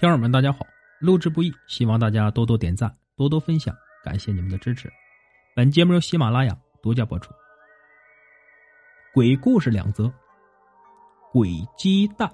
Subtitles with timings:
[0.00, 0.64] 听友们，大家好！
[1.00, 3.74] 录制不易，希望大家多多点赞，多多分享，
[4.04, 4.88] 感谢你们的支持。
[5.56, 7.32] 本节目由喜马拉雅独家播出。
[9.12, 10.08] 鬼故事两则。
[11.32, 12.32] 鬼鸡蛋。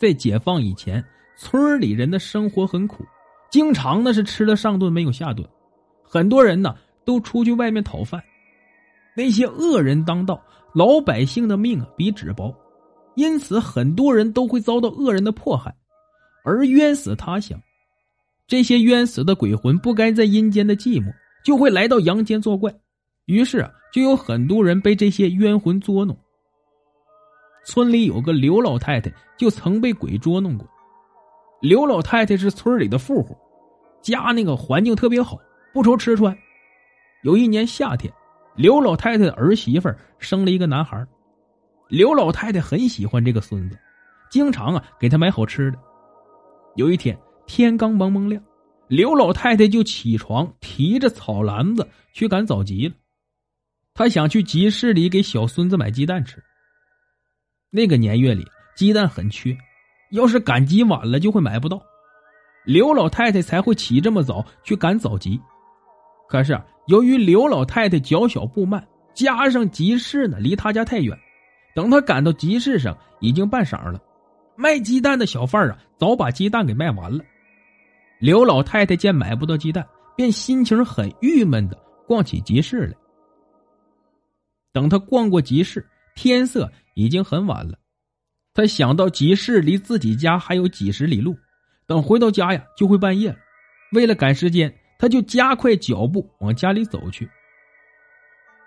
[0.00, 1.00] 在解放以前，
[1.36, 3.04] 村里人的生活很苦，
[3.52, 5.48] 经常呢是吃了上顿没有下顿，
[6.02, 8.20] 很多人呢都出去外面讨饭。
[9.14, 10.42] 那些恶人当道，
[10.74, 12.52] 老百姓的命啊比纸薄。
[13.20, 15.76] 因此，很多人都会遭到恶人的迫害，
[16.42, 17.60] 而冤死他乡。
[18.46, 21.12] 这些冤死的鬼魂不该在阴间的寂寞，
[21.44, 22.74] 就会来到阳间作怪。
[23.26, 26.16] 于是啊，就有很多人被这些冤魂捉弄。
[27.66, 30.66] 村里有个刘老太太，就曾被鬼捉弄过。
[31.60, 33.36] 刘老太太是村里的富户，
[34.00, 35.38] 家那个环境特别好，
[35.74, 36.34] 不愁吃穿。
[37.22, 38.10] 有一年夏天，
[38.56, 41.06] 刘老太太的儿媳妇生了一个男孩。
[41.90, 43.76] 刘老太太很喜欢这个孙子，
[44.30, 45.78] 经常啊给他买好吃的。
[46.76, 48.40] 有一天天刚蒙蒙亮，
[48.86, 52.94] 刘老太太就起床，提着草篮子去赶早集了。
[53.92, 56.40] 她想去集市里给小孙子买鸡蛋吃。
[57.70, 59.58] 那个年月里鸡蛋很缺，
[60.12, 61.82] 要是赶集晚了就会买不到，
[62.64, 65.40] 刘老太太才会起这么早去赶早集。
[66.28, 66.56] 可是
[66.86, 71.18] 由于刘老太太脚小步慢，加上集市呢离她家太远。
[71.74, 74.00] 等他赶到集市上，已经半晌了。
[74.56, 77.24] 卖鸡蛋的小贩啊，早把鸡蛋给卖完了。
[78.18, 82.94] 刘老太太见买不到鸡蛋，便心情很郁闷的逛起集市来。
[84.72, 87.78] 等他逛过集市，天色已经很晚了。
[88.52, 91.34] 他想到集市离自己家还有几十里路，
[91.86, 93.36] 等回到家呀，就会半夜了。
[93.92, 97.28] 为了赶时间，他就加快脚步往家里走去。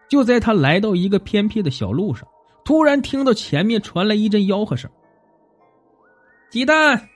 [0.10, 2.28] 就在他来到一个偏僻的小路上。
[2.66, 4.89] 突然听到前面传来一阵吆喝声
[6.50, 7.09] ：“鸡蛋，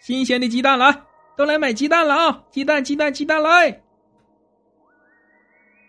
[0.00, 1.02] 新鲜的鸡蛋来，
[1.36, 2.44] 都来买鸡蛋了啊！
[2.50, 3.80] 鸡蛋，鸡蛋，鸡蛋来！”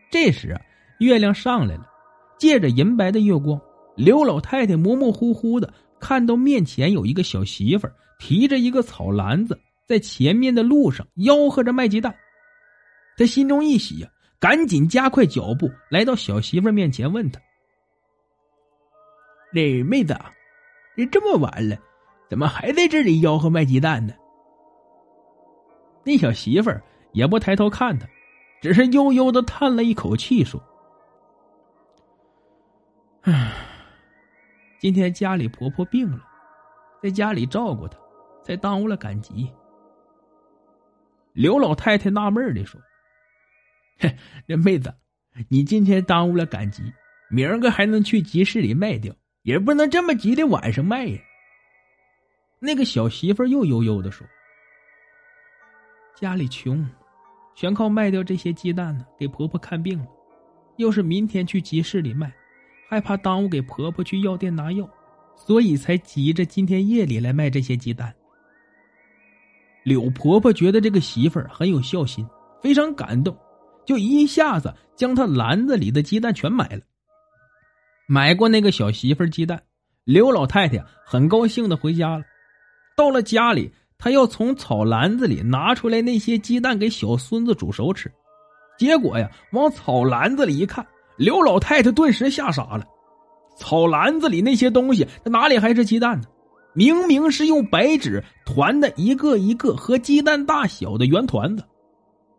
[0.09, 0.62] 这时啊，
[1.00, 1.86] 月亮上来了，
[2.38, 3.59] 借着银白的月光，
[3.96, 7.88] 刘老太太模模糊糊的看到面前有一个小媳妇
[8.19, 12.16] 提着一个草篮子，在前面的路上吆喝着卖鸡蛋。
[13.18, 14.09] 他心中一喜呀，
[14.40, 17.41] 赶紧加快脚步来到小媳妇面前，问她。
[19.53, 20.17] 那妹子，
[20.95, 21.78] 你这么晚了，
[22.29, 24.13] 怎么还在这里吆喝卖鸡蛋呢？
[26.03, 26.81] 那小媳妇儿
[27.12, 28.07] 也不抬头看他，
[28.62, 30.62] 只是悠悠的叹了一口气，说
[33.22, 33.53] ：“唉，
[34.79, 36.25] 今天家里婆婆病了，
[37.03, 38.00] 在家里照顾她，
[38.44, 39.51] 才耽误了赶集。”
[41.33, 42.81] 刘老太太纳闷的说
[44.00, 44.94] ：“嘿，这妹子，
[45.50, 46.83] 你今天耽误了赶集，
[47.29, 49.13] 明儿个还能去集市里卖掉。”
[49.44, 51.19] 也不能这么急的晚上卖呀。
[52.59, 54.25] 那个小媳妇又悠悠的说
[56.16, 56.88] ：“家里穷，
[57.56, 60.06] 全靠卖掉这些鸡蛋呢，给婆婆看病了。
[60.78, 62.31] 要是明天去集市里卖，
[62.88, 64.88] 害怕耽误给婆婆去药店拿药，
[65.35, 68.13] 所以才急着今天夜里来卖这些鸡蛋。”
[69.84, 72.24] 柳婆婆觉得这个媳妇儿很有孝心，
[72.62, 73.35] 非常感动，
[73.84, 76.81] 就一下子将她篮子里的鸡蛋全买了。
[78.07, 79.62] 买过那个小媳妇鸡蛋，
[80.03, 82.23] 刘老太太很高兴的回家了。
[82.97, 88.12] 到了家里，她要从草篮子里拿出来那些鸡蛋给小孙子煮熟吃。
[88.78, 90.85] 结果呀，往草篮子里一看，
[91.17, 92.85] 刘老太太顿时吓傻了。
[93.57, 96.28] 草篮子里那些东西，哪里还是鸡蛋呢？
[96.73, 101.63] 明明是用白纸团的一个一个和鸡蛋大小的圆团子。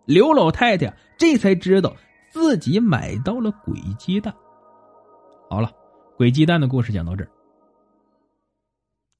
[0.04, 1.94] 刘老太太这才知道
[2.30, 4.34] 自己买到了鬼鸡蛋。
[5.52, 5.70] 好了，
[6.16, 7.28] 鬼鸡蛋的故事讲到这儿。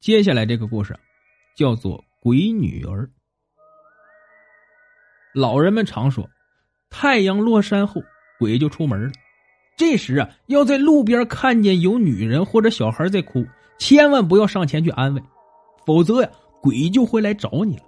[0.00, 0.98] 接下来这个故事
[1.54, 3.04] 叫做《鬼女儿》。
[5.34, 6.26] 老人们常说，
[6.88, 8.00] 太阳落山后，
[8.38, 9.12] 鬼就出门了。
[9.76, 13.44] 这时啊，要在路边看见有女人或者小孩在哭，
[13.76, 15.22] 千万不要上前去安慰，
[15.84, 16.30] 否则呀，
[16.62, 17.82] 鬼就会来找你了。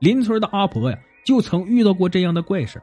[0.00, 2.82] 邻村的阿婆呀，就曾遇到过这样的怪事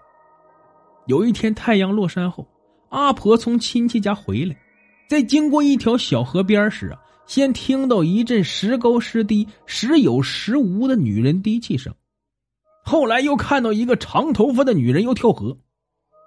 [1.06, 2.48] 有一天，太阳落山后。
[2.90, 4.56] 阿婆从亲戚家回来，
[5.08, 11.94] 在经过一条小河边时啊，先听到一阵时高时低、时有时无的女人低泣声，
[12.84, 15.58] 后来又看到一个长头发的女人要跳河，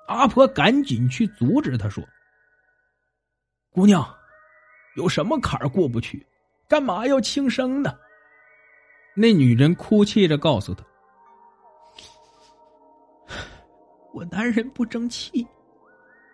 [0.08, 2.04] 阿婆赶紧去阻止她，说
[3.70, 4.06] ：“姑娘，
[4.96, 6.26] 有什么坎儿过不去？
[6.68, 7.94] 干嘛要轻生呢？”
[9.16, 10.84] 那女人哭泣着告诉他
[14.14, 15.46] ：“我男人不争气。”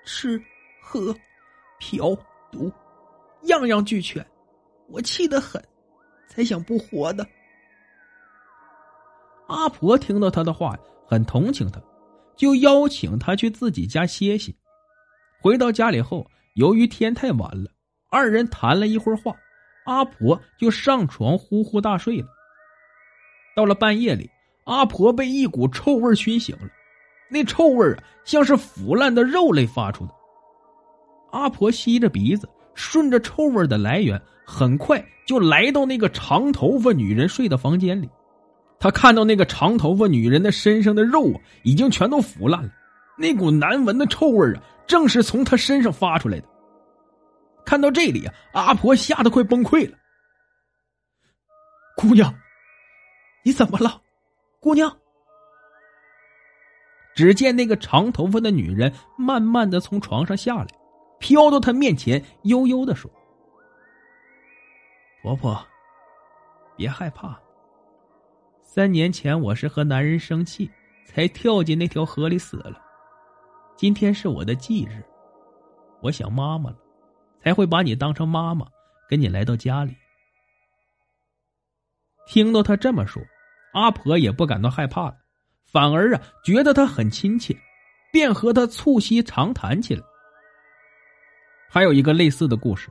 [0.05, 0.41] 吃、
[0.81, 1.15] 喝、
[1.79, 2.17] 嫖、
[2.51, 2.71] 赌，
[3.45, 4.25] 样样俱全，
[4.89, 5.63] 我气得很，
[6.29, 7.27] 才想不活的。
[9.47, 11.81] 阿婆听到他的话，很同情他，
[12.37, 14.57] 就邀请他去自己家歇息。
[15.41, 17.71] 回到家里后，由于天太晚了，
[18.11, 19.35] 二人谈了一会儿话，
[19.85, 22.27] 阿婆就上床呼呼大睡了。
[23.55, 24.31] 到了半夜里，
[24.65, 26.69] 阿婆被一股臭味熏醒了，
[27.29, 30.13] 那臭味啊，像是腐烂的肉类发出的。
[31.33, 38.09] 阿婆吸着鼻子，顺着臭味的来源，很快就来到那个长头发女人睡的房间里。
[38.79, 42.71] 他看到那个长头发女人的身上的肉啊，已经全都腐烂了，
[43.19, 46.47] 那股难闻的臭味啊，正是从她身上发出来的。
[47.65, 49.97] 看到这里啊，阿婆吓得快崩溃了。
[51.97, 52.35] 姑娘，
[53.43, 54.03] 你怎么了？
[54.61, 54.95] 姑娘。
[57.15, 60.67] 只见那个长头发的女人慢慢的从床上下来。
[61.21, 63.11] 飘到他面前，悠悠的说
[65.23, 65.59] ：“婆婆，
[66.77, 67.41] 别害怕。
[68.63, 70.71] 三年前我是和男人生气，
[71.07, 72.79] 才跳进那条河里死了。
[73.75, 75.03] 今天是我的忌日，
[76.03, 76.77] 我想妈妈了，
[77.43, 78.67] 才会把你当成妈妈，
[79.09, 79.97] 跟你来到家里。”
[82.27, 83.23] 听到他这么说，
[83.73, 85.17] 阿婆也不感到害怕了，
[85.75, 87.53] 反而啊觉得他很亲切，
[88.13, 90.01] 便和他促膝长谈起来。
[91.69, 92.89] 还有一个类似的故事，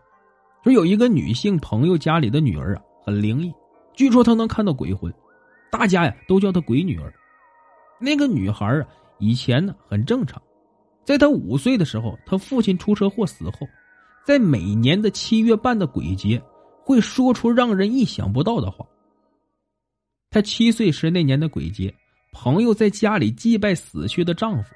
[0.66, 3.54] 说有一个女性朋友家里的女儿啊很灵异，
[3.96, 5.10] 据说她能看到鬼魂，
[5.72, 7.14] 大家呀都叫她鬼女儿。
[8.02, 8.86] 那个女孩啊
[9.18, 10.42] 以前呢很正常，
[11.06, 13.66] 在她五岁的时候，她父亲出车祸死后，
[14.26, 16.44] 在每年的七月半的鬼节，
[16.84, 18.86] 会说出让人意想不到的话。
[20.30, 21.94] 她七岁时那年的鬼节，
[22.34, 24.76] 朋友在家里祭拜死去的丈夫。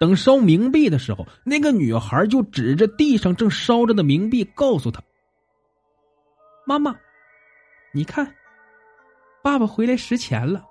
[0.00, 5.00] 等烧冥币的时候，那个女孩就指着地上正烧着的冥币，告诉他
[6.66, 6.92] ：“妈妈，
[7.92, 8.34] 你看，
[9.44, 10.64] 爸爸回来拾钱了。”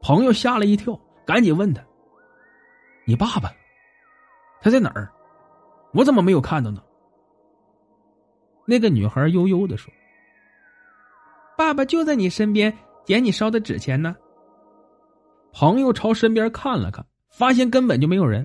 [0.00, 0.96] 朋友吓了一跳，
[1.26, 1.82] 赶紧问他
[3.04, 3.52] ：“你爸爸？
[4.60, 5.10] 他在哪儿？
[5.92, 6.80] 我怎么没有看到呢？”
[8.64, 9.92] 那个女孩悠悠的说
[11.58, 12.72] ：“爸爸就在你身边
[13.04, 14.14] 捡你烧的纸钱呢。”
[15.52, 17.04] 朋友朝身边看了看。
[17.32, 18.44] 发现根本就没有人，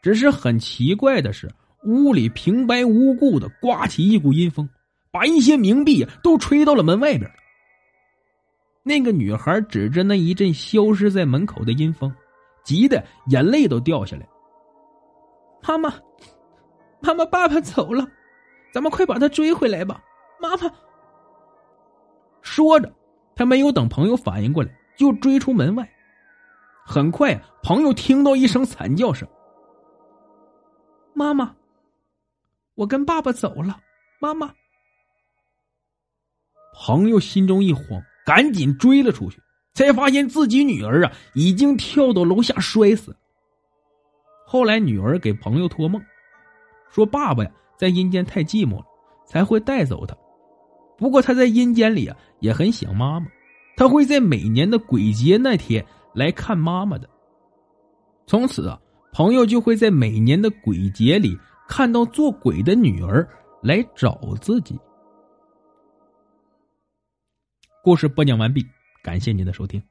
[0.00, 1.48] 只是很奇怪的是，
[1.84, 4.68] 屋里平白无故的刮起一股阴风，
[5.12, 7.30] 把一些冥币都吹到了门外边。
[8.82, 12.12] 那个女孩指着那一阵消失在门口的阴风，
[12.64, 14.26] 急得眼泪都掉下来。
[15.68, 15.94] 妈妈，
[17.00, 18.04] 妈妈，爸爸走了，
[18.72, 20.02] 咱们快把他追回来吧！
[20.40, 20.72] 妈妈。
[22.40, 22.90] 说着，
[23.36, 25.88] 他没有等朋友反应过来，就追出门外。
[26.84, 29.26] 很快，朋友听到一声惨叫声
[31.14, 31.54] ：“妈妈，
[32.74, 33.78] 我跟爸爸走了。”
[34.20, 34.52] 妈妈，
[36.74, 37.84] 朋友心中一慌，
[38.24, 39.40] 赶紧追了出去，
[39.74, 43.16] 才发现自己女儿啊已经跳到楼下摔死了。
[44.46, 46.00] 后来，女儿给朋友托梦，
[46.90, 48.84] 说爸爸呀在阴间太寂寞了，
[49.26, 50.16] 才会带走他。
[50.98, 53.26] 不过他在阴间里啊也很想妈妈，
[53.76, 55.84] 他会在每年的鬼节那天。
[56.14, 57.08] 来看妈妈的。
[58.26, 58.80] 从此啊，
[59.12, 61.36] 朋友就会在每年的鬼节里
[61.68, 63.28] 看到做鬼的女儿
[63.62, 64.78] 来找自己。
[67.82, 68.64] 故事播讲完毕，
[69.02, 69.82] 感谢您的收听。